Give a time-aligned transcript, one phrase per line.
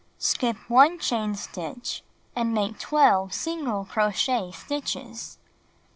[0.17, 2.01] Skip 1 chain stitch,
[2.35, 5.37] and make 12 single crochet stitches.